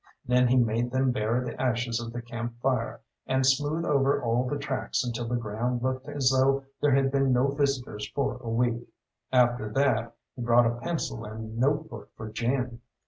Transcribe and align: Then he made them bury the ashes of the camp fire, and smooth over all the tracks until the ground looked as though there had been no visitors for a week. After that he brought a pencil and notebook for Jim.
Then 0.25 0.47
he 0.47 0.55
made 0.55 0.89
them 0.89 1.11
bury 1.11 1.45
the 1.45 1.61
ashes 1.61 1.99
of 1.99 2.11
the 2.11 2.23
camp 2.23 2.59
fire, 2.59 3.01
and 3.27 3.45
smooth 3.45 3.85
over 3.85 4.19
all 4.19 4.47
the 4.49 4.57
tracks 4.57 5.03
until 5.03 5.27
the 5.27 5.35
ground 5.35 5.83
looked 5.83 6.09
as 6.09 6.31
though 6.31 6.63
there 6.81 6.95
had 6.95 7.11
been 7.11 7.31
no 7.31 7.51
visitors 7.51 8.09
for 8.15 8.37
a 8.37 8.49
week. 8.49 8.89
After 9.31 9.69
that 9.73 10.15
he 10.35 10.41
brought 10.41 10.65
a 10.65 10.79
pencil 10.81 11.23
and 11.23 11.55
notebook 11.55 12.09
for 12.17 12.29
Jim. 12.31 12.81